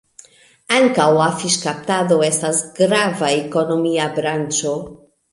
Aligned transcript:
Ankaŭ 0.75 1.03
la 1.17 1.25
fiŝkaptado 1.41 2.17
estas 2.27 2.61
grava 2.77 3.29
ekonomia 3.41 4.07
branĉo. 4.17 4.73